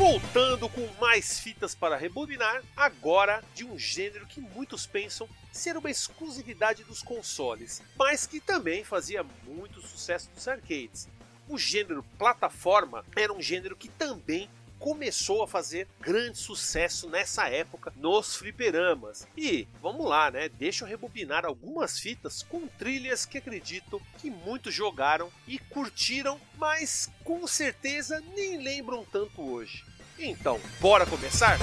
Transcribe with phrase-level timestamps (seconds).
[0.00, 5.90] voltando com mais fitas para rebobinar, agora de um gênero que muitos pensam ser uma
[5.90, 11.06] exclusividade dos consoles, mas que também fazia muito sucesso nos arcades.
[11.46, 14.48] O gênero plataforma era um gênero que também
[14.78, 19.28] começou a fazer grande sucesso nessa época nos fliperamas.
[19.36, 20.48] E vamos lá, né?
[20.48, 27.10] Deixa eu rebobinar algumas fitas com trilhas que acredito que muitos jogaram e curtiram, mas
[27.22, 29.89] com certeza nem lembram tanto hoje.
[30.22, 31.58] Então, bora começar?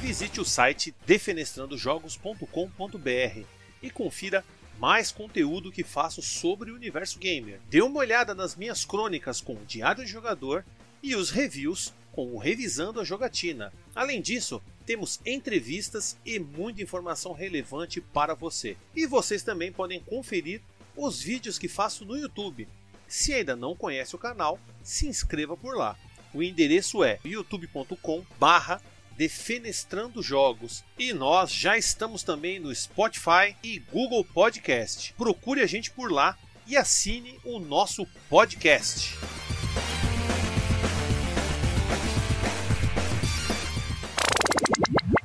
[0.00, 3.44] Visite o site defenestrandojogos.com.br
[3.80, 4.44] e confira
[4.76, 7.60] mais conteúdo que faço sobre o universo gamer.
[7.70, 10.64] Dê uma olhada nas minhas crônicas com o Diário de Jogador
[11.00, 13.72] e os reviews com o Revisando a Jogatina.
[13.94, 18.76] Além disso, temos entrevistas e muita informação relevante para você.
[18.94, 20.60] E vocês também podem conferir
[20.96, 22.66] os vídeos que faço no YouTube.
[23.06, 25.96] Se ainda não conhece o canal, se inscreva por lá.
[26.36, 28.78] O endereço é youtube.com/barra
[29.16, 30.84] Defenestrando Jogos.
[30.98, 35.14] E nós já estamos também no Spotify e Google Podcast.
[35.14, 39.14] Procure a gente por lá e assine o nosso podcast.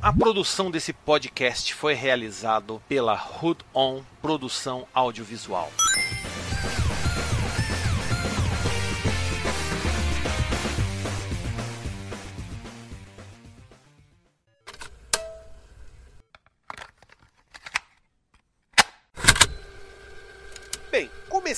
[0.01, 5.69] A produção desse podcast foi realizado pela Hood On Produção Audiovisual.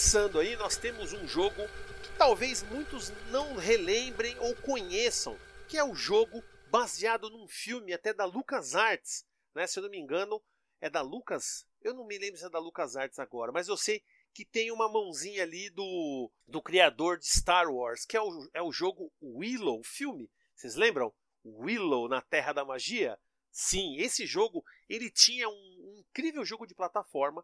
[0.03, 1.65] Começando aí, nós temos um jogo
[2.03, 8.13] que talvez muitos não relembrem ou conheçam, que é o jogo baseado num filme até
[8.13, 9.65] da LucasArts, né?
[9.65, 10.43] Se eu não me engano,
[10.81, 11.65] é da Lucas.
[11.81, 14.91] Eu não me lembro se é da LucasArts agora, mas eu sei que tem uma
[14.91, 19.79] mãozinha ali do, do criador de Star Wars, que é o, é o jogo Willow,
[19.79, 20.29] o filme.
[20.53, 21.13] Vocês lembram?
[21.45, 23.17] Willow na Terra da Magia?
[23.49, 27.43] Sim, esse jogo ele tinha um, um incrível jogo de plataforma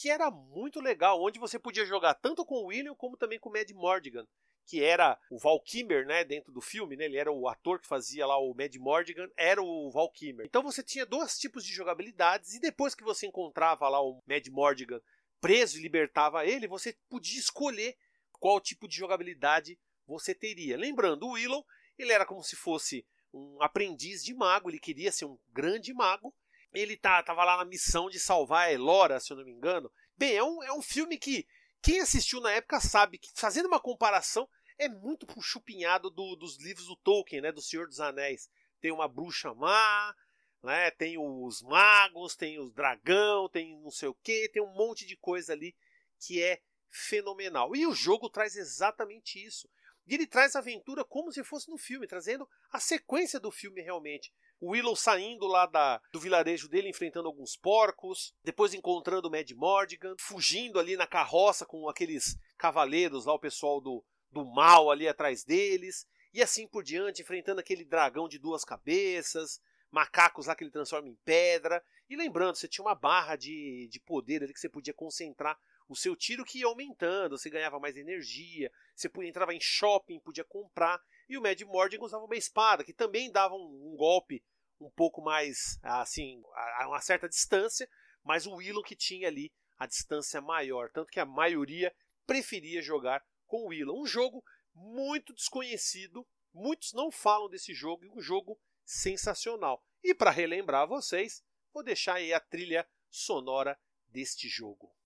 [0.00, 3.48] que era muito legal, onde você podia jogar tanto com o William como também com
[3.48, 4.26] o Mad Mordigan
[4.68, 5.64] que era o Val
[6.06, 9.26] né, dentro do filme, né, ele era o ator que fazia lá o Mad Mordigan,
[9.34, 10.12] era o Val.
[10.44, 14.46] Então você tinha dois tipos de jogabilidades e depois que você encontrava lá o Mad
[14.48, 15.00] Mordigan
[15.40, 17.96] preso e libertava ele, você podia escolher
[18.32, 20.76] qual tipo de jogabilidade você teria.
[20.76, 21.64] Lembrando, o Willow,
[21.96, 26.34] ele era como se fosse um aprendiz de mago, ele queria ser um grande mago.
[26.72, 29.90] Ele tá, tava lá na missão de salvar a Elora, se eu não me engano.
[30.16, 31.46] Bem, é um, é um filme que
[31.80, 34.48] quem assistiu na época sabe que, fazendo uma comparação,
[34.78, 38.50] é muito chupinhado do, dos livros do Tolkien, né, do Senhor dos Anéis.
[38.80, 40.14] Tem uma bruxa má,
[40.62, 45.06] né, tem os magos, tem os dragão, tem não sei o que, tem um monte
[45.06, 45.74] de coisa ali
[46.20, 47.74] que é fenomenal.
[47.74, 49.68] E o jogo traz exatamente isso.
[50.06, 53.82] E ele traz a aventura como se fosse no filme, trazendo a sequência do filme
[53.82, 54.32] realmente.
[54.60, 59.48] O Willow saindo lá da, do vilarejo dele, enfrentando alguns porcos, depois encontrando o Mad
[59.52, 65.06] Mordigan, fugindo ali na carroça com aqueles cavaleiros lá, o pessoal do, do mal ali
[65.06, 69.60] atrás deles, e assim por diante, enfrentando aquele dragão de duas cabeças,
[69.90, 71.82] macacos lá que ele transforma em pedra.
[72.08, 75.58] E lembrando, você tinha uma barra de, de poder ali que você podia concentrar
[75.88, 80.44] o seu tiro que ia aumentando, você ganhava mais energia, você entrava em shopping, podia
[80.44, 81.00] comprar.
[81.28, 84.42] E o Mad Mordigan usava uma espada, que também dava um, um golpe
[84.80, 87.88] um pouco mais, assim, a, a uma certa distância,
[88.22, 90.90] mas o Willow que tinha ali a distância maior.
[90.90, 91.94] Tanto que a maioria
[92.26, 94.00] preferia jogar com o Willow.
[94.00, 94.44] Um jogo
[94.74, 99.82] muito desconhecido, muitos não falam desse jogo, e um jogo sensacional.
[100.02, 103.78] E para relembrar vocês, vou deixar aí a trilha sonora
[104.08, 104.97] deste jogo.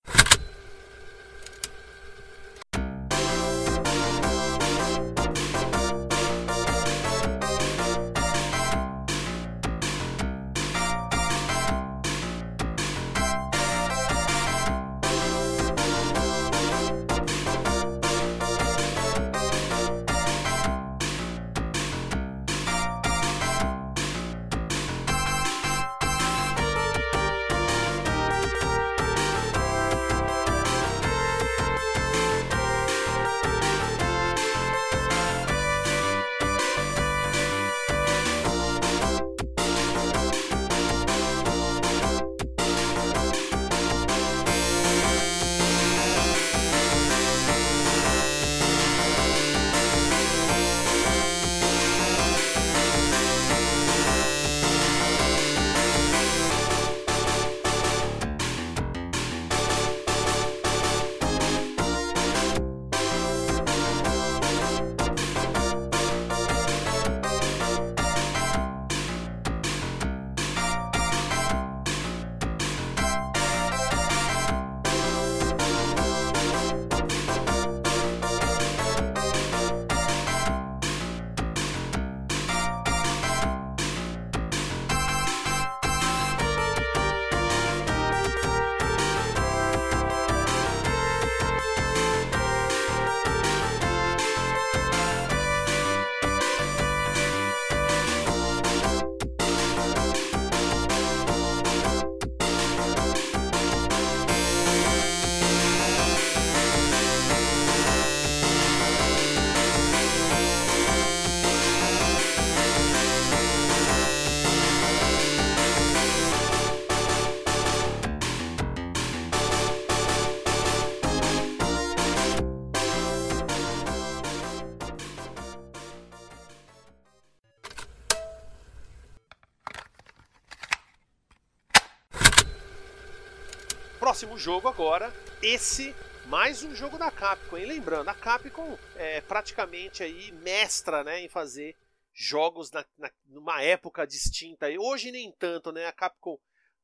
[134.43, 135.95] Jogo agora, esse
[136.27, 137.55] mais um jogo da Capcom?
[137.55, 141.77] Lembrando, a Capcom é praticamente aí mestra, né, em fazer
[142.13, 144.69] jogos na, na, numa época distinta.
[144.69, 145.87] E hoje nem tanto, né?
[145.87, 146.41] A Capcom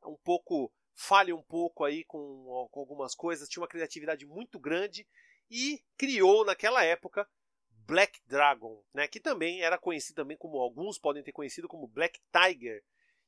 [0.07, 5.05] um pouco falha um pouco aí com, com algumas coisas, tinha uma criatividade muito grande
[5.51, 7.29] e criou naquela época
[7.89, 9.09] Black Dragon, né?
[9.09, 12.85] Que também era conhecido também como alguns podem ter conhecido como Black Tiger,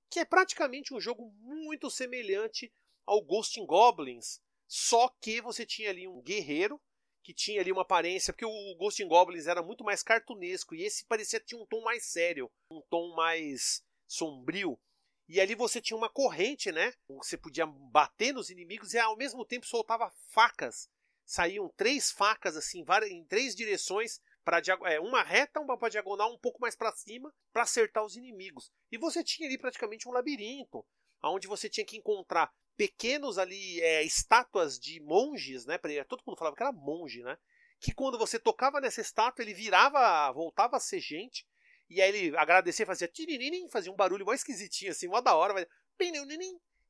[0.09, 2.73] que é praticamente um jogo muito semelhante
[3.11, 6.81] ao Ghost Goblins, só que você tinha ali um guerreiro
[7.25, 11.05] que tinha ali uma aparência, porque o Ghost Goblins era muito mais cartunesco e esse
[11.07, 14.79] parecia tinha um tom mais sério, um tom mais sombrio.
[15.29, 16.93] E ali você tinha uma corrente, né?
[17.09, 20.89] Você podia bater nos inimigos e ao mesmo tempo soltava facas.
[21.27, 26.39] Saíam três facas assim, em três direções, para é, uma reta, uma para diagonal, um
[26.39, 28.71] pouco mais para cima, para acertar os inimigos.
[28.91, 30.87] E você tinha ali praticamente um labirinto,
[31.25, 35.79] onde você tinha que encontrar pequenos ali é, estátuas de monges, né?
[36.09, 37.37] Todo mundo falava que era monge, né?
[37.79, 41.47] Que quando você tocava nessa estátua, ele virava, voltava a ser gente.
[41.91, 45.53] E aí ele agradecia, fazia tiriririm, fazia um barulho mais esquisitinho, assim, mó da hora.
[45.53, 45.67] Mas...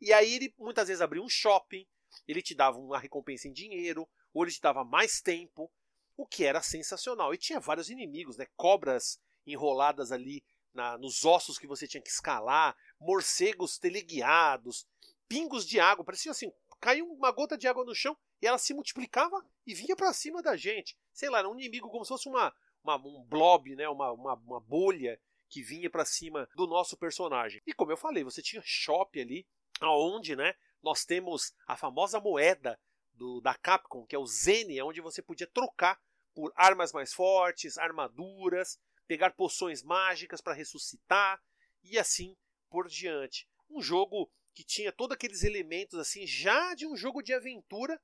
[0.00, 1.84] E aí ele muitas vezes abria um shopping,
[2.28, 5.69] ele te dava uma recompensa em dinheiro, ou ele te dava mais tempo,
[6.16, 7.34] o que era sensacional.
[7.34, 8.46] E tinha vários inimigos, né?
[8.56, 14.87] Cobras enroladas ali na, nos ossos que você tinha que escalar, morcegos teleguiados,
[15.30, 18.74] pingos de água, parecia assim, caiu uma gota de água no chão e ela se
[18.74, 20.98] multiplicava e vinha para cima da gente.
[21.12, 24.34] Sei lá, era um inimigo como se fosse uma, uma um blob, né, uma, uma,
[24.34, 27.62] uma bolha que vinha para cima do nosso personagem.
[27.64, 29.46] E como eu falei, você tinha shop ali,
[29.80, 32.76] aonde, né, nós temos a famosa moeda
[33.12, 36.00] do, da Capcom, que é o Zen, onde você podia trocar
[36.34, 41.40] por armas mais fortes, armaduras, pegar poções mágicas para ressuscitar
[41.84, 42.36] e assim
[42.68, 43.48] por diante.
[43.68, 48.00] Um jogo que tinha todos aqueles elementos assim já de um jogo de aventura,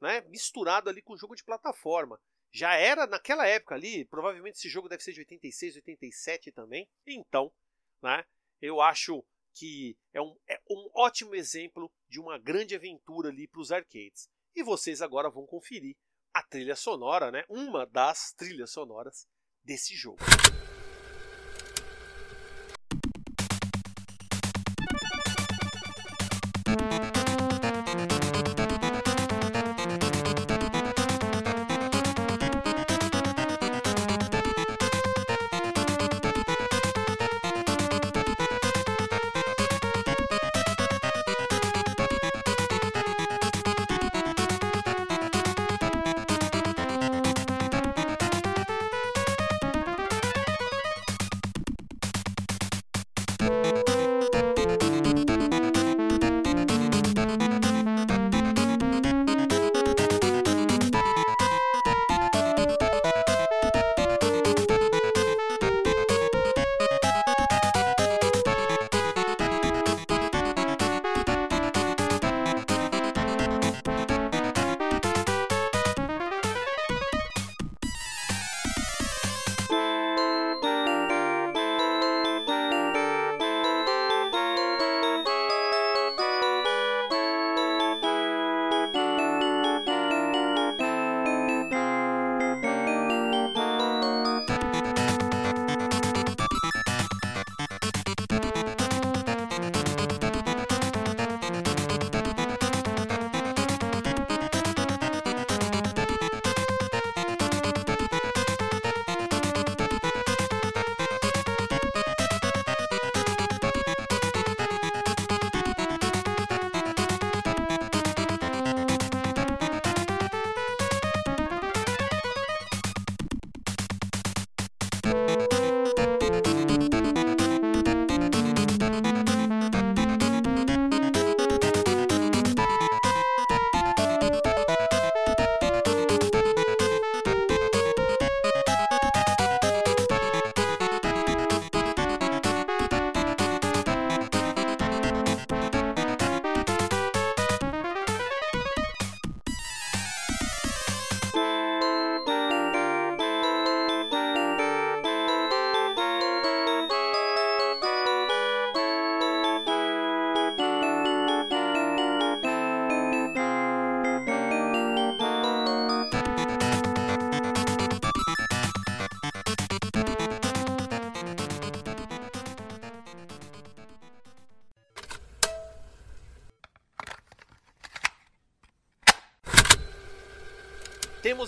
[0.00, 2.20] né, misturado ali com um jogo de plataforma.
[2.52, 6.88] Já era naquela época ali, provavelmente esse jogo deve ser de 86, 87 também.
[7.06, 7.52] Então,
[8.02, 8.24] né,
[8.60, 9.24] eu acho
[9.54, 14.28] que é um, é um ótimo exemplo de uma grande aventura ali para os arcades.
[14.54, 15.96] E vocês agora vão conferir
[16.32, 19.28] a trilha sonora, né, uma das trilhas sonoras
[19.62, 20.18] desse jogo.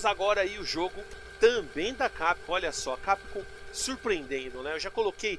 [0.03, 1.01] Temos agora aí o jogo
[1.39, 2.53] também da Capcom.
[2.53, 4.75] Olha só, Capcom surpreendendo, né?
[4.75, 5.39] Eu já coloquei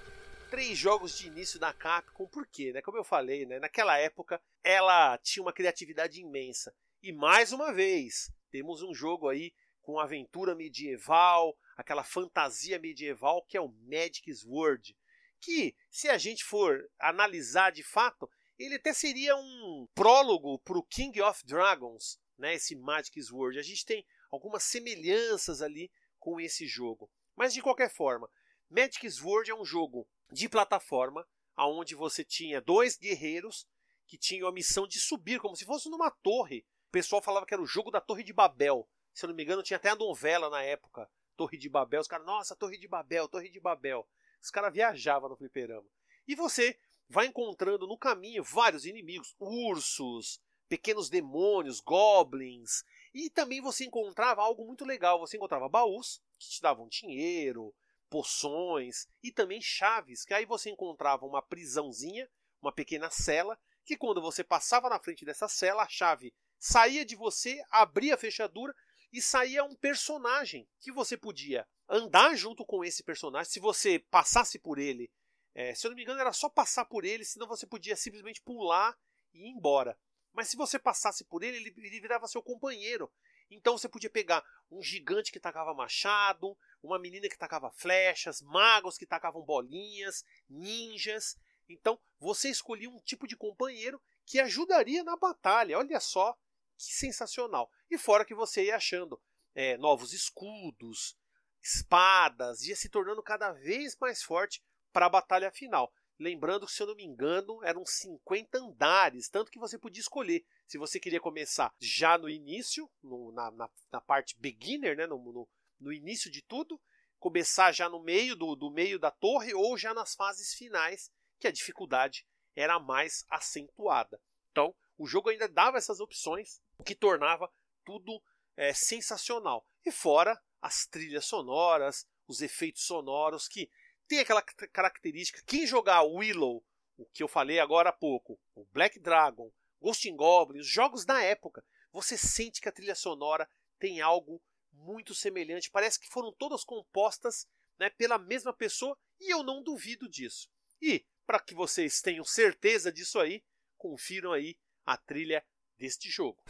[0.50, 2.72] três jogos de início da Capcom, por quê?
[2.72, 2.82] Né?
[2.82, 3.60] Como eu falei, né?
[3.60, 6.74] naquela época ela tinha uma criatividade imensa.
[7.02, 13.58] E mais uma vez, temos um jogo aí com aventura medieval, aquela fantasia medieval que
[13.58, 14.96] é o Magic's World,
[15.42, 20.84] que se a gente for analisar de fato, ele até seria um prólogo para o
[20.84, 23.60] King of Dragons, né, esse Magic's World.
[23.60, 27.10] A gente tem algumas semelhanças ali com esse jogo.
[27.36, 28.30] Mas de qualquer forma,
[28.70, 33.68] Magic's World é um jogo de plataforma, onde você tinha dois guerreiros
[34.08, 36.66] que tinham a missão de subir, como se fosse numa torre.
[36.88, 38.88] O pessoal falava que era o jogo da Torre de Babel.
[39.14, 42.02] Se eu não me engano, tinha até a novela na época, Torre de Babel.
[42.02, 44.08] Os caras, nossa, Torre de Babel, Torre de Babel.
[44.42, 45.88] Os caras viajavam no fliperama.
[46.28, 52.84] E você vai encontrando no caminho vários inimigos, ursos, pequenos demônios, goblins.
[53.14, 55.20] E também você encontrava algo muito legal.
[55.20, 57.74] Você encontrava baús que te davam dinheiro,
[58.10, 62.30] poções e também chaves, que aí você encontrava uma prisãozinha,
[62.62, 67.16] uma pequena cela, que quando você passava na frente dessa cela, a chave saía de
[67.16, 68.74] você, abria a fechadura
[69.12, 73.52] e saía um personagem que você podia andar junto com esse personagem.
[73.52, 75.12] Se você passasse por ele,
[75.54, 78.42] é, se eu não me engano, era só passar por ele, senão você podia simplesmente
[78.42, 78.98] pular
[79.34, 79.98] e ir embora.
[80.34, 83.12] Mas se você passasse por ele, ele, ele virava seu companheiro.
[83.50, 88.98] Então você podia pegar um gigante que tacava machado, uma menina que tacava flechas, magos
[88.98, 91.38] que tacavam bolinhas, ninjas.
[91.70, 95.78] Então você escolhia um tipo de companheiro que ajudaria na batalha.
[95.78, 96.34] Olha só
[96.78, 97.72] que sensacional.
[97.90, 99.22] E fora que você ia achando
[99.54, 101.16] é, novos escudos,
[101.62, 105.94] espadas, ia se tornando cada vez mais forte para a batalha final.
[106.20, 110.46] Lembrando que, se eu não me engano, eram 50 andares, tanto que você podia escolher
[110.68, 115.18] se você queria começar já no início, no, na, na, na, parte beginner, né, no,
[115.18, 116.80] no, no, início de tudo,
[117.20, 121.48] começar já no meio do, do meio da torre ou já nas fases finais, que
[121.48, 124.22] a dificuldade era mais acentuada.
[124.52, 127.52] Então, o jogo ainda dava essas opções, o que tornava
[127.84, 128.22] tudo
[128.56, 129.66] é, sensacional.
[129.86, 133.70] E fora as trilhas sonoras, os efeitos sonoros que
[134.08, 135.42] tem aquela característica.
[135.46, 136.64] Quem jogar Willow,
[136.98, 141.22] o que eu falei agora há pouco, o Black Dragon, Ghost Goblin, os jogos da
[141.22, 144.42] época, você sente que a trilha sonora tem algo
[144.72, 145.70] muito semelhante.
[145.70, 150.50] Parece que foram todas compostas né, pela mesma pessoa e eu não duvido disso.
[150.82, 153.44] E para que vocês tenham certeza disso aí,
[153.78, 155.46] confiram aí a trilha
[155.78, 156.44] deste jogo.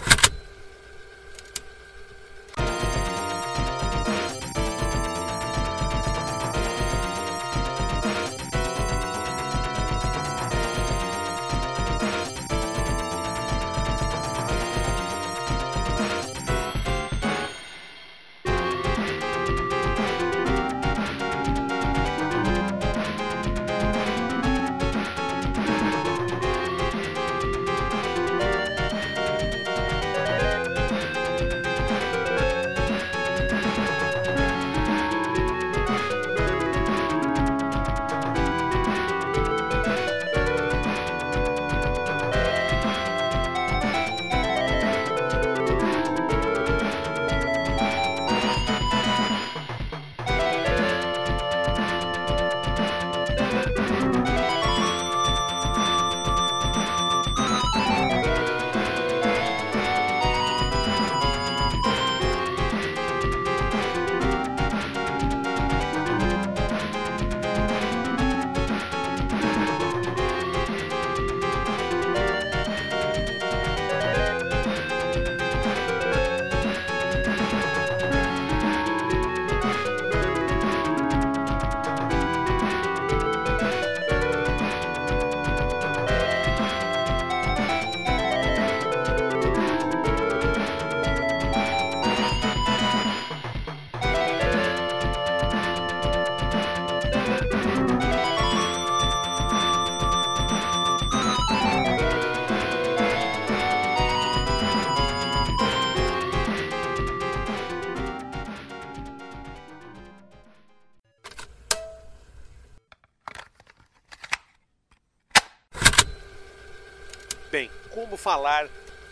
[118.23, 118.69] Falar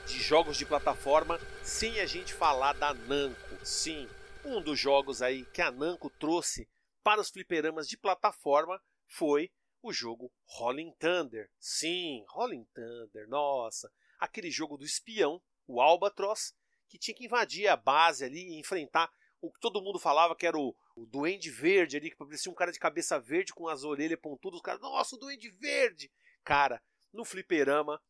[0.07, 3.57] de jogos de plataforma sem a gente falar da Namco.
[3.61, 4.07] Sim,
[4.45, 6.65] um dos jogos aí que a Namco trouxe
[7.03, 9.51] para os fliperamas de plataforma foi
[9.83, 11.51] o jogo Rolling Thunder.
[11.59, 16.53] Sim, Rolling Thunder, nossa, aquele jogo do espião, o Albatross,
[16.87, 20.47] que tinha que invadir a base ali e enfrentar o que todo mundo falava que
[20.47, 23.83] era o, o Duende Verde ali, que parecia um cara de cabeça verde com as
[23.83, 24.55] orelhas pontudas.
[24.59, 26.09] Os caras, nossa, o Duende Verde!
[26.45, 28.01] Cara, no fliperama,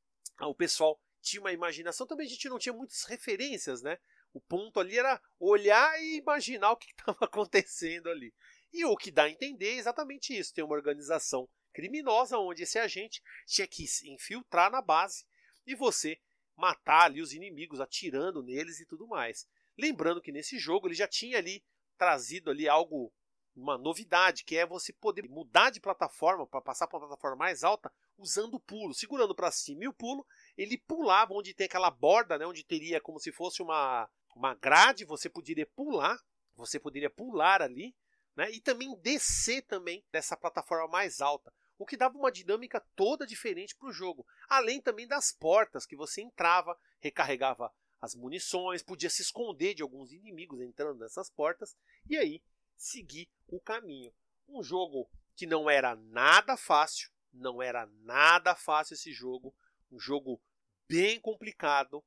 [0.41, 2.07] o pessoal tinha uma imaginação.
[2.07, 3.97] Também a gente não tinha muitas referências, né?
[4.33, 8.33] O ponto ali era olhar e imaginar o que estava acontecendo ali.
[8.73, 12.79] E o que dá a entender é exatamente isso: tem uma organização criminosa onde esse
[12.79, 15.25] agente tinha que se infiltrar na base
[15.65, 16.19] e você
[16.55, 19.47] matar ali os inimigos, atirando neles e tudo mais.
[19.77, 21.63] Lembrando que nesse jogo ele já tinha ali
[21.97, 23.11] trazido ali algo,
[23.55, 27.63] uma novidade, que é você poder mudar de plataforma para passar para uma plataforma mais
[27.63, 30.25] alta usando o pulo, segurando para cima e o pulo,
[30.57, 35.03] ele pulava onde tem aquela borda, né, onde teria como se fosse uma uma grade,
[35.03, 36.17] você poderia pular,
[36.55, 37.93] você poderia pular ali,
[38.33, 43.25] né, e também descer também dessa plataforma mais alta o que dava uma dinâmica toda
[43.25, 44.23] diferente para o jogo.
[44.47, 50.11] Além também das portas que você entrava, recarregava as munições, podia se esconder de alguns
[50.11, 51.75] inimigos entrando nessas portas
[52.07, 52.43] e aí
[52.77, 54.13] seguir o caminho.
[54.47, 59.55] Um jogo que não era nada fácil, não era nada fácil esse jogo,
[59.91, 60.41] um jogo
[60.87, 62.03] bem complicado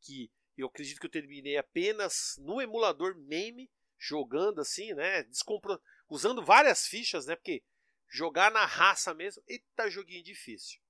[0.00, 5.80] que eu acredito que eu terminei apenas no emulador MAME jogando assim, né, descompro...
[6.08, 7.62] usando várias fichas, né, porque
[8.08, 10.80] jogar na raça mesmo, eita joguinho difícil.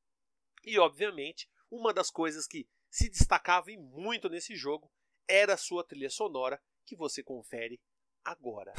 [0.64, 4.90] E obviamente, uma das coisas que se destacava muito nesse jogo
[5.28, 7.80] era a sua trilha sonora, que você confere
[8.24, 8.74] agora.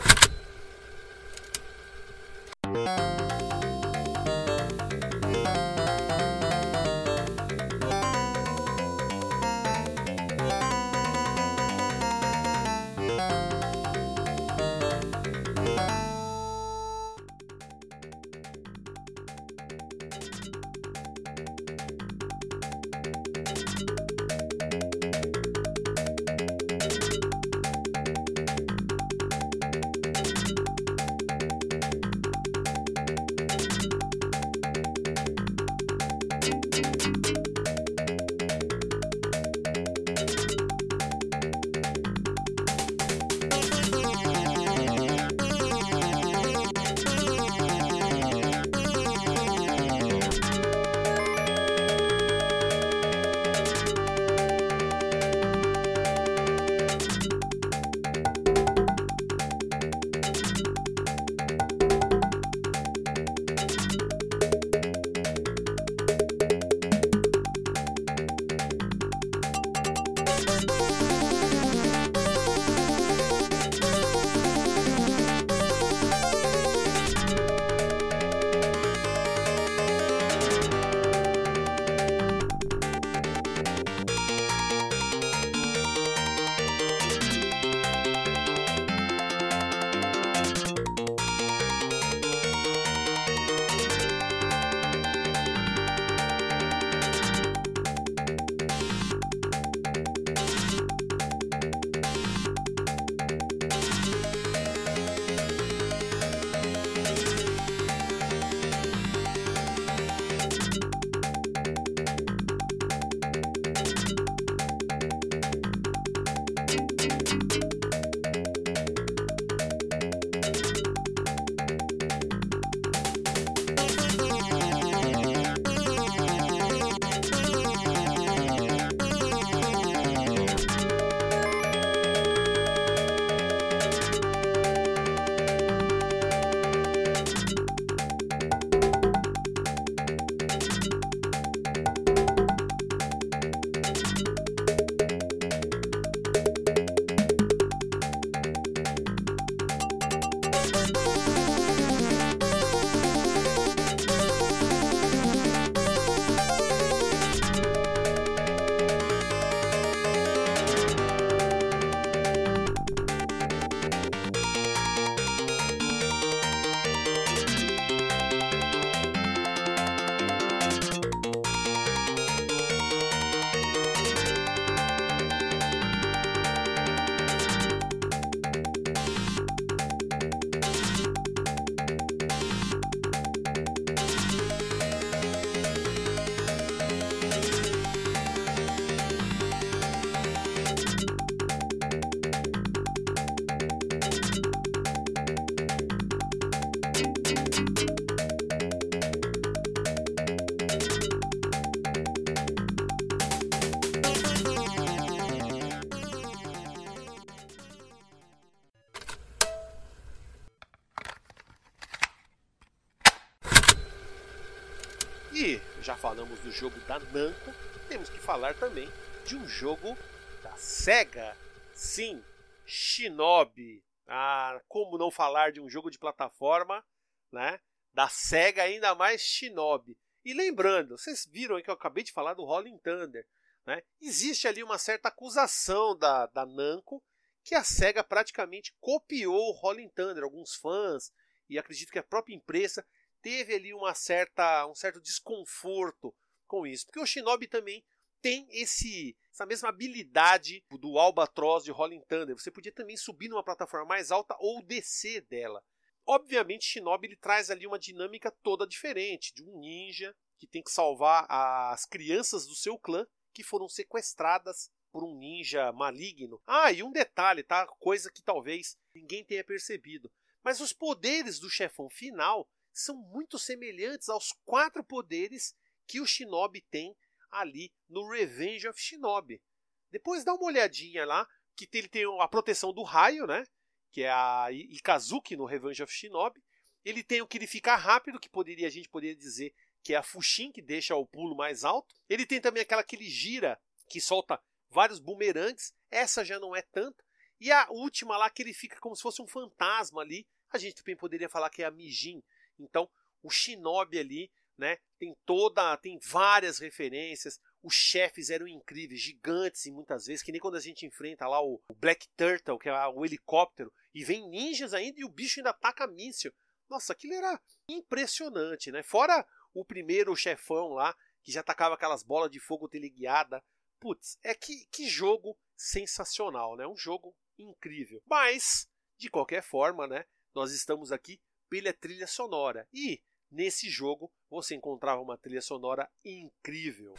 [217.11, 217.53] Namco,
[217.89, 218.89] temos que falar também
[219.25, 219.97] de um jogo
[220.41, 221.35] da Sega.
[221.73, 222.23] Sim,
[222.65, 223.83] Shinobi.
[224.07, 226.85] Ah, como não falar de um jogo de plataforma,
[227.31, 227.59] né?
[227.93, 229.97] Da Sega, ainda mais Shinobi.
[230.23, 233.27] E lembrando, vocês viram que eu acabei de falar do Rolling Thunder.
[233.65, 233.83] Né?
[233.99, 237.03] Existe ali uma certa acusação da, da Namco
[237.43, 240.23] que a SEGA praticamente copiou o Rolling Thunder.
[240.23, 241.11] Alguns fãs,
[241.49, 242.85] e acredito que a própria imprensa,
[243.21, 246.15] teve ali uma certa, um certo desconforto
[246.51, 246.85] com isso.
[246.85, 247.81] Porque o Shinobi também
[248.21, 252.37] tem esse, essa mesma habilidade do Albatross de Rolling Thunder.
[252.37, 255.63] Você podia também subir numa plataforma mais alta ou descer dela.
[256.05, 260.71] Obviamente, Shinobi ele traz ali uma dinâmica toda diferente, de um ninja que tem que
[260.71, 266.41] salvar as crianças do seu clã que foram sequestradas por um ninja maligno.
[266.45, 267.65] Ah, e um detalhe, tá?
[267.79, 270.11] Coisa que talvez ninguém tenha percebido.
[270.43, 275.55] Mas os poderes do chefão final são muito semelhantes aos quatro poderes
[275.87, 276.95] que o Shinobi tem
[277.29, 279.41] ali no Revenge of Shinobi.
[279.89, 283.45] Depois dá uma olhadinha lá, que ele tem a proteção do raio, né?
[283.91, 286.41] Que é a Ikazuki no Revenge of Shinobi.
[286.83, 289.97] Ele tem o que ele fica rápido, que poderia a gente poderia dizer que é
[289.97, 291.93] a Fushin, que deixa o pulo mais alto.
[292.07, 295.73] Ele tem também aquela que ele gira, que solta vários bumerangues.
[295.89, 297.03] Essa já não é tanto.
[297.39, 300.27] E a última lá, que ele fica como se fosse um fantasma ali.
[300.51, 302.23] A gente também poderia falar que é a Mijin.
[302.59, 302.89] Então,
[303.23, 307.39] o Shinobi ali, né, tem toda, tem várias referências.
[307.63, 311.41] Os chefes eram incríveis, gigantes e muitas vezes, que nem quando a gente enfrenta lá
[311.41, 315.49] o Black Turtle, que é o helicóptero, e vem ninjas ainda e o bicho ainda
[315.49, 316.31] ataca míssil.
[316.69, 318.83] Nossa, aquilo era impressionante, né?
[318.83, 323.43] Fora o primeiro chefão lá, que já atacava aquelas bolas de fogo teleguiada.
[323.79, 326.67] Putz, é que, que jogo sensacional, né?
[326.67, 328.01] Um jogo incrível.
[328.05, 330.05] Mas, de qualquer forma, né?
[330.35, 331.19] Nós estamos aqui
[331.49, 332.67] pela trilha sonora.
[332.71, 336.93] E nesse jogo você encontrava uma trilha sonora incrível.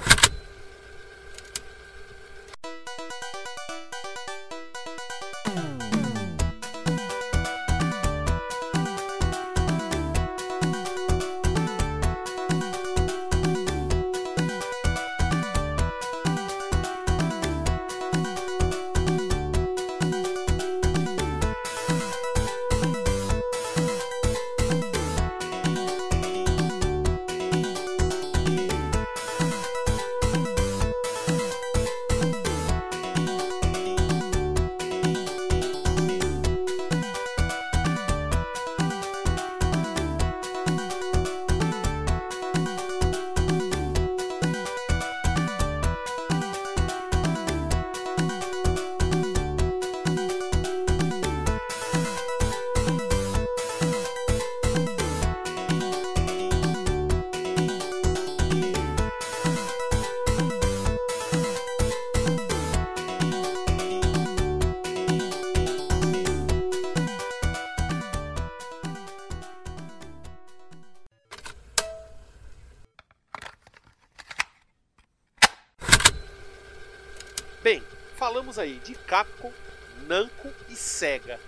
[78.22, 79.52] Falamos aí de Capcom,
[80.06, 81.40] Namco e Sega.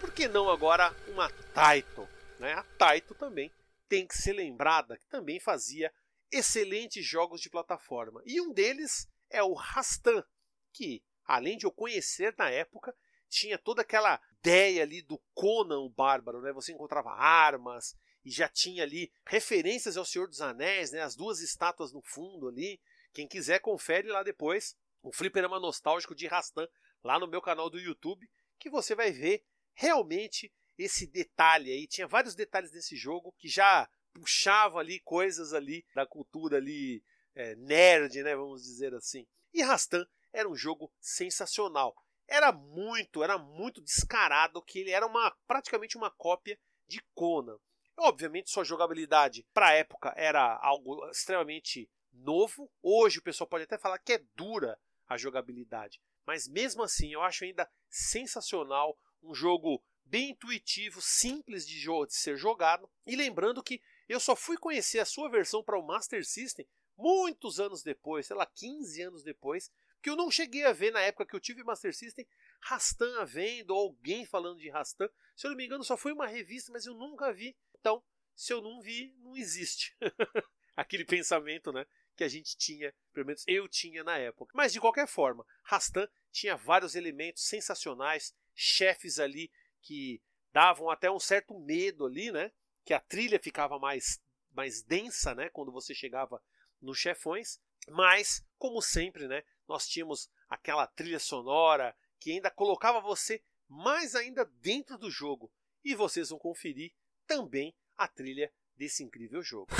[0.00, 2.08] Por que não agora uma Taito?
[2.38, 2.54] Né?
[2.54, 3.52] A Taito também
[3.86, 5.92] tem que ser lembrada que também fazia
[6.30, 8.22] excelentes jogos de plataforma.
[8.24, 10.24] E um deles é o Rastan,
[10.72, 12.96] que, além de eu conhecer na época,
[13.28, 16.50] tinha toda aquela ideia ali do Conan o Bárbaro, né?
[16.54, 21.02] Você encontrava armas e já tinha ali referências ao Senhor dos Anéis, né?
[21.02, 22.80] As duas estátuas no fundo ali.
[23.12, 26.66] Quem quiser confere lá depois um fliperama nostálgico de Rastan
[27.02, 31.86] lá no meu canal do YouTube, que você vai ver realmente esse detalhe aí.
[31.86, 37.02] Tinha vários detalhes desse jogo que já puxava ali coisas ali da cultura ali
[37.34, 39.26] é, nerd, né, vamos dizer assim.
[39.52, 41.94] E Rastan era um jogo sensacional.
[42.28, 47.58] Era muito, era muito descarado que ele era uma praticamente uma cópia de Conan.
[47.96, 52.70] Obviamente sua jogabilidade para a época era algo extremamente novo.
[52.82, 54.78] Hoje o pessoal pode até falar que é dura
[55.12, 56.00] a jogabilidade.
[56.26, 62.36] Mas mesmo assim, eu acho ainda sensacional, um jogo bem intuitivo, simples de, de ser
[62.36, 62.88] jogado.
[63.06, 67.58] E lembrando que eu só fui conhecer a sua versão para o Master System muitos
[67.58, 69.70] anos depois, sei lá, 15 anos depois,
[70.02, 72.26] que eu não cheguei a ver na época que eu tive Master System
[72.60, 75.08] Rastan à venda, ou alguém falando de Rastan.
[75.34, 77.56] Se eu não me engano, só foi uma revista, mas eu nunca vi.
[77.80, 78.02] Então,
[78.34, 79.96] se eu não vi, não existe.
[80.76, 81.86] Aquele pensamento, né?
[82.16, 84.52] Que a gente tinha, pelo menos eu tinha na época.
[84.54, 90.22] Mas de qualquer forma, Rastan tinha vários elementos sensacionais, chefes ali que
[90.52, 92.52] davam até um certo medo ali, né?
[92.84, 94.20] Que a trilha ficava mais,
[94.52, 95.48] mais densa, né?
[95.48, 96.42] Quando você chegava
[96.80, 103.42] nos chefões, mas como sempre, né, nós tínhamos aquela trilha sonora que ainda colocava você
[103.68, 105.52] mais ainda dentro do jogo.
[105.84, 106.92] E vocês vão conferir
[107.26, 109.72] também a trilha desse incrível jogo.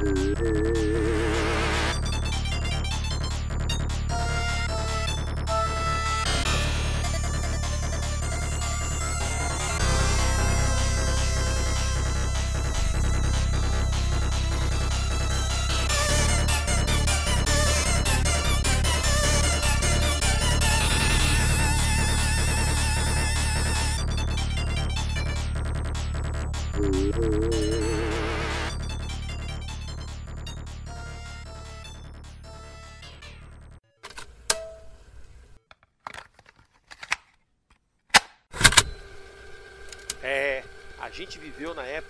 [0.00, 0.67] Mm-hmm.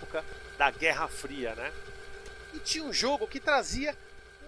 [0.09, 0.25] Época
[0.57, 1.71] da Guerra Fria, né?
[2.53, 3.95] E tinha um jogo que trazia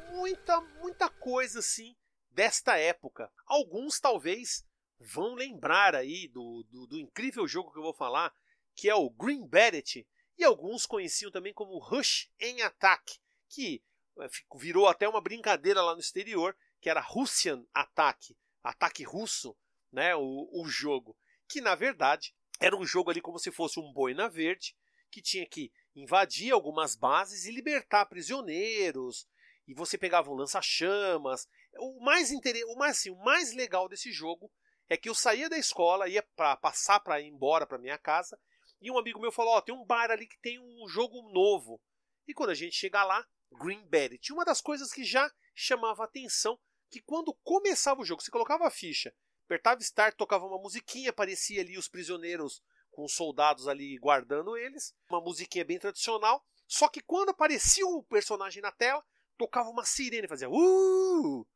[0.09, 1.95] muita, muita coisa assim
[2.31, 3.31] desta época.
[3.45, 4.65] Alguns talvez
[4.99, 8.33] vão lembrar aí do, do, do incrível jogo que eu vou falar,
[8.75, 13.83] que é o Green Beret, e alguns conheciam também como Rush em Attack, que
[14.19, 19.55] é, virou até uma brincadeira lá no exterior, que era Russian Attack, ataque russo,
[19.91, 21.15] né, o, o jogo,
[21.47, 24.75] que na verdade era um jogo ali como se fosse um boina verde,
[25.11, 29.27] que tinha que invadir algumas bases e libertar prisioneiros.
[29.67, 31.47] E você pegava um lança-chamas.
[31.77, 32.63] O mais inter...
[32.67, 34.51] o mais assim, o mais legal desse jogo
[34.89, 38.39] é que eu saía da escola, ia para passar para ir embora para minha casa,
[38.81, 41.31] e um amigo meu falou: "Ó, oh, tem um bar ali que tem um jogo
[41.31, 41.79] novo".
[42.27, 46.59] E quando a gente chega lá, Green Beret, uma das coisas que já chamava atenção,
[46.89, 49.13] que quando começava o jogo, você colocava a ficha
[49.51, 54.93] Apertava Start, tocava uma musiquinha, aparecia ali os prisioneiros com os soldados ali guardando eles.
[55.09, 56.45] Uma musiquinha bem tradicional.
[56.67, 59.03] Só que quando aparecia o personagem na tela,
[59.37, 61.47] tocava uma sirene, fazia uh!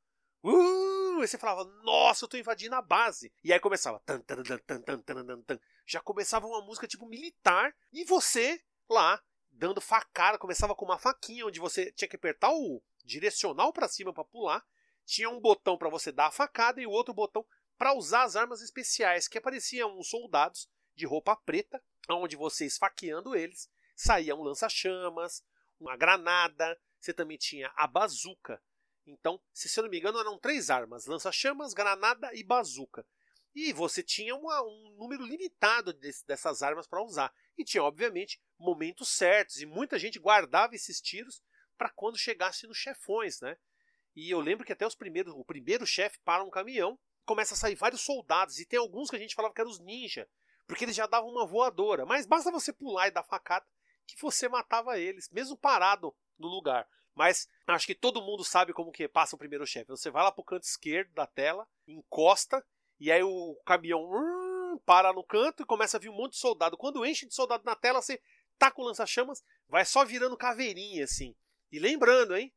[0.43, 1.21] Uh!
[1.21, 3.31] Aí você falava, nossa, eu tô invadindo a base.
[3.43, 3.99] E aí começava.
[4.05, 7.73] Tan, tan, tan, Já começava uma música tipo militar.
[7.93, 9.21] E você lá,
[9.51, 14.13] dando facada, começava com uma faquinha, onde você tinha que apertar o direcional para cima
[14.13, 14.63] para pular.
[15.05, 17.45] Tinha um botão para você dar a facada e o outro botão
[17.77, 23.35] para usar as armas especiais, que apareciam uns soldados de roupa preta, onde você esfaqueando
[23.35, 25.43] eles, saía um lança-chamas,
[25.79, 28.61] uma granada, você também tinha a bazuca.
[29.05, 33.05] Então, se eu não me engano, eram três armas: lança-chamas, granada e bazuca.
[33.53, 37.33] E você tinha uma, um número limitado dessas armas para usar.
[37.57, 39.61] E tinha, obviamente, momentos certos.
[39.61, 41.41] E muita gente guardava esses tiros
[41.77, 43.57] para quando chegasse nos chefões, né?
[44.13, 47.57] E eu lembro que até os primeiros, o primeiro chefe para um caminhão começa a
[47.57, 50.29] sair vários soldados, e tem alguns que a gente falava que eram os ninja,
[50.67, 52.05] porque eles já davam uma voadora.
[52.05, 53.65] Mas basta você pular e dar facada
[54.05, 56.87] que você matava eles, mesmo parado no lugar.
[57.13, 59.89] Mas acho que todo mundo sabe como que passa o primeiro chefe.
[59.89, 62.63] Você vai lá pro canto esquerdo da tela, encosta,
[62.99, 66.39] e aí o caminhão hum, para no canto e começa a vir um monte de
[66.39, 66.77] soldado.
[66.77, 68.21] Quando enche de soldado na tela, você
[68.57, 71.35] tá com lança-chamas, vai só virando caveirinha assim.
[71.71, 72.53] E lembrando, hein?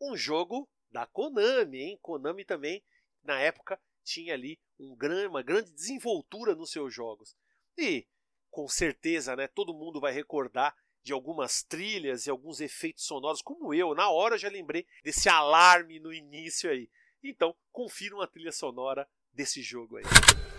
[0.00, 1.98] Um jogo da Konami, hein?
[2.00, 2.82] Konami também,
[3.22, 7.36] na época, tinha ali um gran, uma grande desenvoltura nos seus jogos.
[7.76, 8.06] E,
[8.50, 13.72] com certeza, né, todo mundo vai recordar de algumas trilhas e alguns efeitos sonoros, como
[13.72, 16.90] eu, na hora já lembrei desse alarme no início aí.
[17.22, 20.57] Então, confiram a trilha sonora desse jogo aí.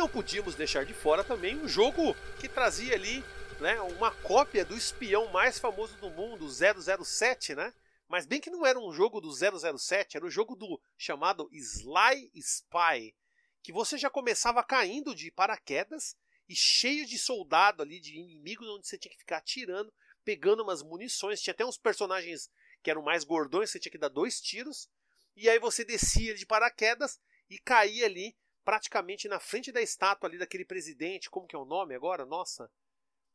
[0.00, 3.22] Não podíamos deixar de fora também um jogo que trazia ali
[3.60, 7.70] né, uma cópia do espião mais famoso do mundo, 007, né?
[8.08, 11.50] Mas bem que não era um jogo do 007, era o um jogo do chamado
[11.52, 13.14] Sly Spy,
[13.62, 16.16] que você já começava caindo de paraquedas
[16.48, 19.92] e cheio de soldado ali, de inimigos, onde você tinha que ficar atirando,
[20.24, 21.42] pegando umas munições.
[21.42, 22.50] Tinha até uns personagens
[22.82, 24.88] que eram mais gordões, você tinha que dar dois tiros.
[25.36, 27.20] E aí você descia de paraquedas
[27.50, 28.34] e caía ali
[28.64, 32.24] praticamente na frente da estátua ali daquele presidente, como que é o nome agora?
[32.24, 32.70] Nossa.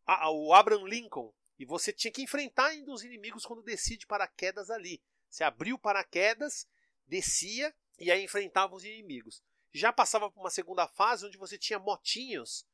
[0.05, 1.33] Ah, o Abraham Lincoln.
[1.57, 5.01] E você tinha que enfrentar ainda os inimigos quando descia de paraquedas ali.
[5.29, 6.67] Você abriu paraquedas,
[7.07, 9.41] descia e aí enfrentava os inimigos.
[9.73, 12.65] Já passava para uma segunda fase onde você tinha motinhos,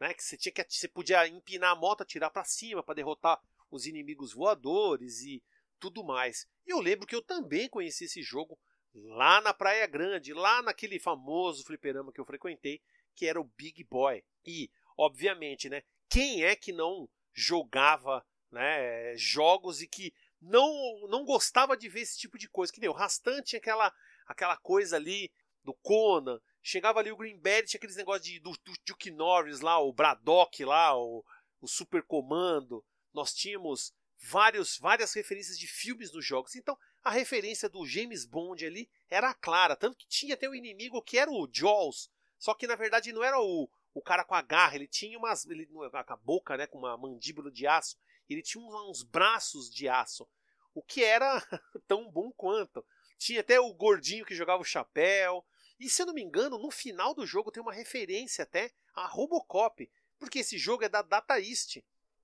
[0.00, 3.40] né, que você tinha que você podia empinar a moto, atirar para cima para derrotar
[3.70, 5.42] os inimigos voadores e
[5.78, 6.46] tudo mais.
[6.66, 8.58] E eu lembro que eu também conheci esse jogo
[9.06, 12.80] lá na Praia Grande, lá naquele famoso fliperama que eu frequentei,
[13.14, 14.24] que era o Big Boy.
[14.44, 21.76] E, obviamente, né, quem é que não jogava né, jogos e que não não gostava
[21.76, 22.72] de ver esse tipo de coisa?
[22.72, 23.92] Que nem o Rastan tinha aquela,
[24.26, 25.30] aquela coisa ali
[25.62, 29.78] do Conan, chegava ali o Greenberry, tinha aqueles negócios de, do, do Duke Norris lá,
[29.78, 31.24] o Braddock lá, o,
[31.60, 32.84] o Super Comando.
[33.12, 36.56] Nós tínhamos vários, várias referências de filmes nos jogos.
[36.56, 39.76] Então, a referência do James Bond ali era clara.
[39.76, 42.10] Tanto que tinha até o inimigo que era o Jaws.
[42.38, 45.46] Só que na verdade não era o, o cara com a garra, ele tinha umas.
[45.46, 46.66] Ele, com a boca, né?
[46.66, 47.96] Com uma mandíbula de aço.
[48.28, 50.28] Ele tinha uns, uns braços de aço.
[50.74, 51.42] O que era
[51.86, 52.84] tão bom quanto.
[53.16, 55.44] Tinha até o gordinho que jogava o chapéu.
[55.80, 59.06] E se eu não me engano, no final do jogo tem uma referência até a
[59.06, 59.90] Robocop.
[60.18, 61.78] Porque esse jogo é da Data East.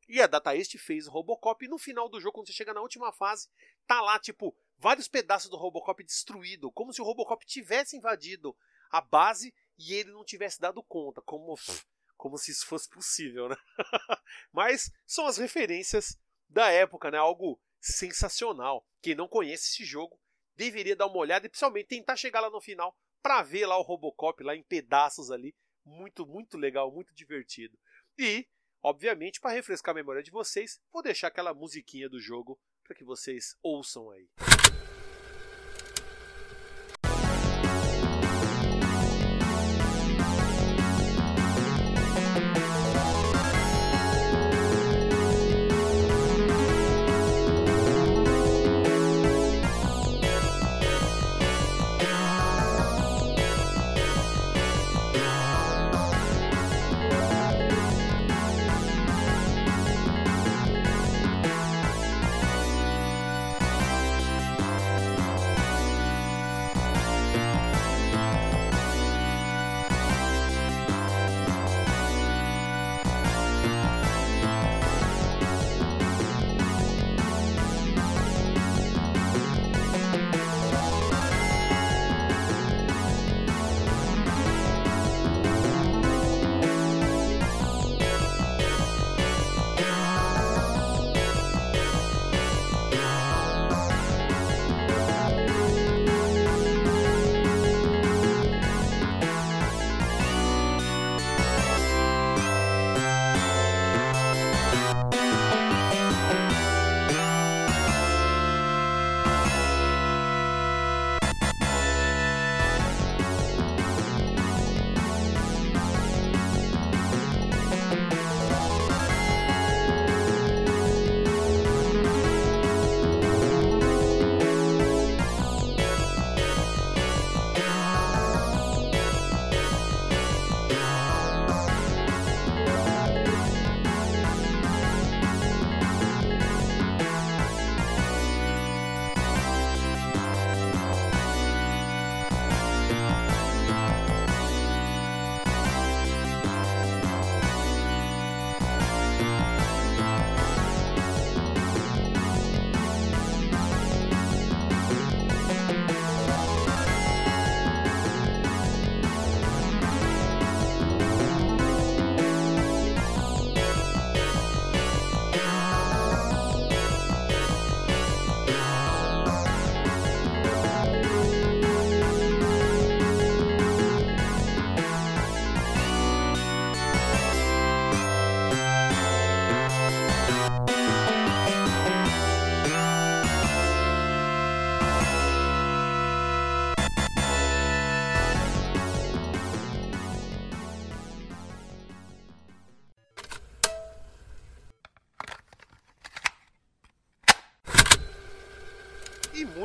[0.08, 2.74] E a Data East fez o Robocop e no final do jogo, quando você chega
[2.74, 3.48] na última fase,
[3.86, 8.56] tá lá, tipo, vários pedaços do Robocop destruído, como se o Robocop tivesse invadido
[8.90, 11.54] a base e ele não tivesse dado conta, como,
[12.16, 13.56] como se isso fosse possível, né?
[14.52, 17.18] Mas são as referências da época, né?
[17.18, 18.86] Algo sensacional.
[19.02, 20.18] Quem não conhece esse jogo
[20.56, 23.82] deveria dar uma olhada e principalmente tentar chegar lá no final para ver lá o
[23.82, 25.54] Robocop lá em pedaços ali.
[25.84, 27.78] Muito, muito legal, muito divertido.
[28.18, 28.46] E
[28.84, 33.02] Obviamente, para refrescar a memória de vocês, vou deixar aquela musiquinha do jogo para que
[33.02, 34.28] vocês ouçam aí.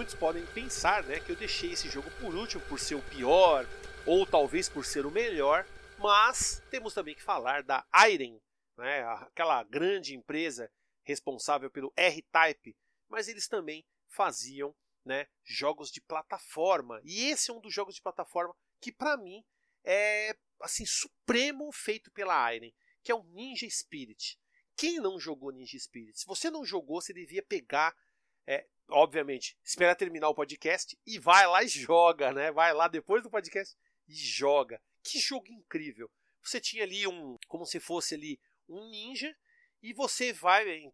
[0.09, 3.67] Muitos podem pensar né, que eu deixei esse jogo por último por ser o pior,
[4.05, 5.67] ou talvez por ser o melhor,
[5.99, 8.39] mas temos também que falar da Iron,
[8.77, 10.71] né, aquela grande empresa
[11.03, 12.75] responsável pelo R-Type,
[13.07, 16.99] mas eles também faziam né, jogos de plataforma.
[17.03, 19.43] E esse é um dos jogos de plataforma que para mim
[19.83, 22.71] é assim supremo feito pela Iron,
[23.03, 24.39] que é o Ninja Spirit.
[24.75, 26.19] Quem não jogou Ninja Spirit?
[26.19, 27.95] Se você não jogou, você devia pegar,
[28.47, 32.51] é, obviamente, esperar terminar o podcast e vai lá e joga, né?
[32.51, 33.75] Vai lá depois do podcast
[34.07, 34.81] e joga.
[35.03, 36.09] Que jogo incrível!
[36.43, 39.35] Você tinha ali um, como se fosse ali um ninja
[39.81, 40.91] e você vai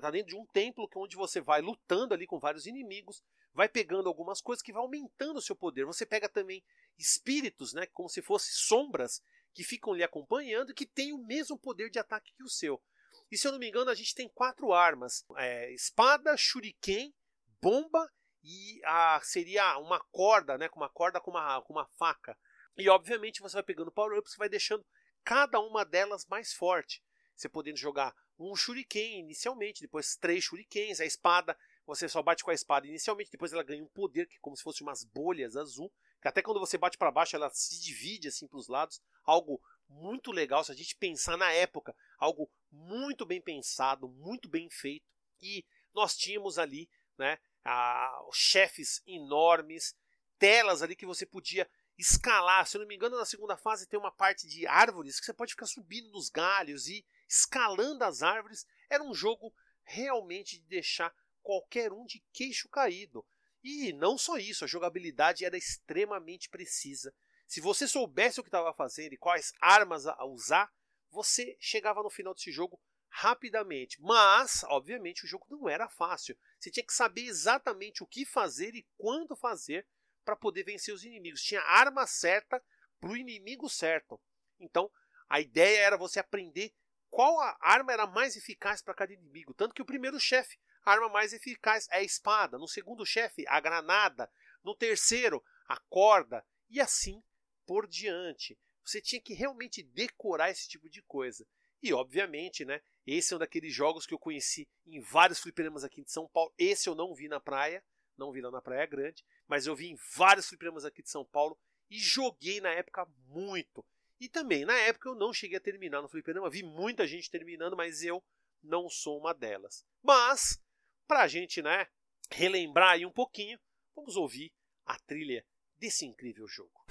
[0.00, 3.22] tá dentro de um templo é onde você vai lutando ali com vários inimigos,
[3.52, 5.84] vai pegando algumas coisas que vai aumentando o seu poder.
[5.84, 6.62] Você pega também
[6.98, 9.22] espíritos, né, como se fossem sombras
[9.54, 12.82] que ficam lhe acompanhando e que têm o mesmo poder de ataque que o seu.
[13.30, 17.14] E se eu não me engano, a gente tem quatro armas: é, espada, shuriken,
[17.60, 18.10] bomba
[18.42, 22.38] e a, seria uma corda, né, com uma corda com uma, com uma faca.
[22.76, 24.86] E obviamente você vai pegando power-ups e vai deixando
[25.24, 27.02] cada uma delas mais forte.
[27.34, 32.50] Você podendo jogar um shuriken inicialmente, depois três shurikens, a espada, você só bate com
[32.50, 35.56] a espada inicialmente, depois ela ganha um poder que é como se fosse umas bolhas
[35.56, 39.00] azul, que até quando você bate para baixo ela se divide assim para os lados,
[39.24, 44.68] algo muito legal se a gente pensar na época, algo muito bem pensado, muito bem
[44.70, 45.06] feito.
[45.40, 45.64] E
[45.94, 49.96] nós tínhamos ali, né, a, chefes enormes,
[50.38, 52.66] telas ali que você podia escalar.
[52.66, 55.32] Se eu não me engano, na segunda fase tem uma parte de árvores que você
[55.32, 58.66] pode ficar subindo nos galhos e escalando as árvores.
[58.88, 63.26] Era um jogo realmente de deixar qualquer um de queixo caído.
[63.62, 67.12] E não só isso, a jogabilidade era extremamente precisa.
[67.48, 70.70] Se você soubesse o que estava fazendo e quais armas a usar,
[71.10, 72.78] você chegava no final desse jogo
[73.08, 73.98] rapidamente.
[74.02, 76.36] Mas, obviamente, o jogo não era fácil.
[76.60, 79.86] Você tinha que saber exatamente o que fazer e quando fazer
[80.26, 81.42] para poder vencer os inimigos.
[81.42, 82.62] Tinha arma certa
[83.00, 84.20] para o inimigo certo.
[84.60, 84.90] Então,
[85.26, 86.74] a ideia era você aprender
[87.08, 89.54] qual a arma era mais eficaz para cada inimigo.
[89.54, 92.58] Tanto que o primeiro chefe, a arma mais eficaz é a espada.
[92.58, 94.30] No segundo chefe, a granada.
[94.62, 96.44] No terceiro, a corda.
[96.68, 97.22] E assim
[97.68, 98.58] por diante.
[98.82, 101.46] Você tinha que realmente decorar esse tipo de coisa.
[101.82, 102.80] E obviamente, né?
[103.06, 106.52] Esse é um daqueles jogos que eu conheci em vários fliperamas aqui de São Paulo.
[106.58, 107.84] Esse eu não vi na praia
[108.18, 111.24] não vi lá na Praia Grande, mas eu vi em vários fliperamas aqui de São
[111.24, 111.56] Paulo
[111.88, 113.84] e joguei na época muito.
[114.20, 117.76] E também, na época, eu não cheguei a terminar no fliperama, vi muita gente terminando,
[117.76, 118.22] mas eu
[118.60, 119.86] não sou uma delas.
[120.02, 120.60] Mas,
[121.06, 121.86] pra gente, né,
[122.30, 123.58] relembrar aí um pouquinho,
[123.94, 124.52] vamos ouvir
[124.84, 125.46] a trilha
[125.78, 126.84] desse incrível jogo.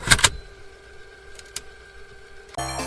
[2.57, 2.86] you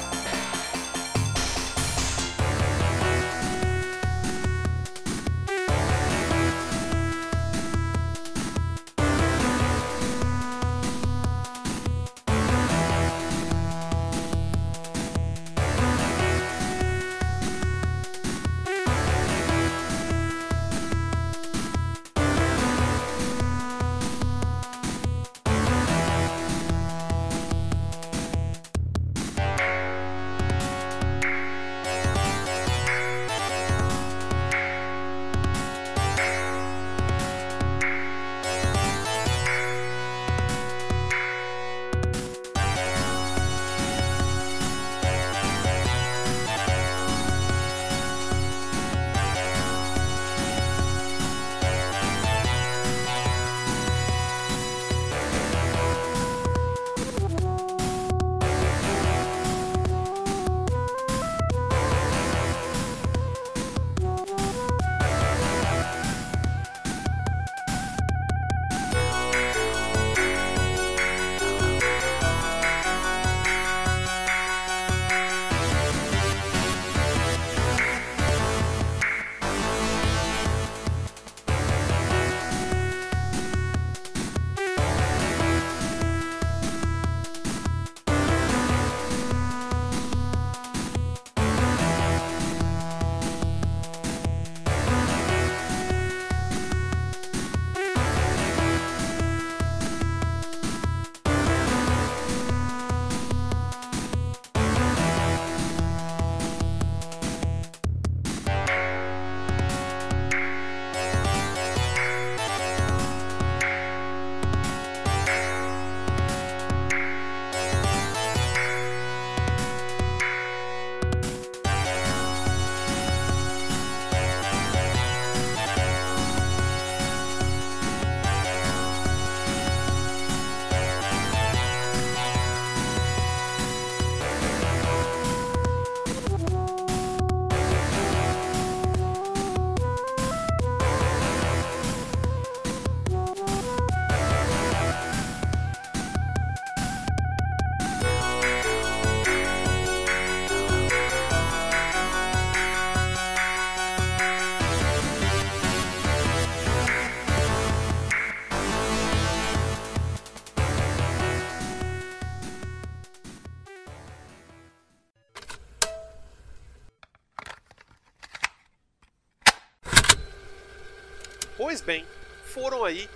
[172.84, 173.08] aí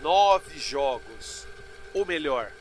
[0.00, 1.46] nove jogos.
[1.94, 2.52] Ou melhor,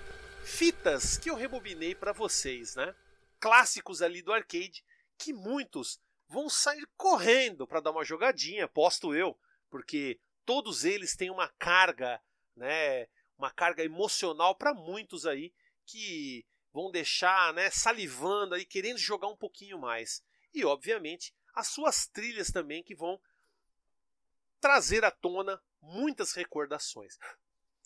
[0.44, 2.96] fitas que eu rebobinei para vocês, né?
[3.40, 4.84] Clássicos ali do arcade
[5.18, 9.38] que muitos vão sair correndo para dar uma jogadinha, posto eu,
[9.70, 12.22] porque todos eles têm uma carga,
[12.56, 15.54] né, uma carga emocional para muitos aí
[15.86, 20.24] que vão deixar, né, salivando aí, querendo jogar um pouquinho mais.
[20.54, 23.20] E obviamente as suas trilhas também que vão
[24.60, 27.18] trazer à tona muitas recordações.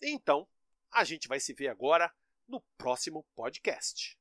[0.02, 0.46] Então,
[0.90, 2.12] a gente vai se ver agora
[2.46, 4.18] no próximo podcast.